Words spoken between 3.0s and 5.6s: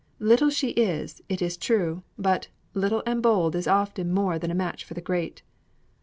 and bold is often more than a match for the great.'"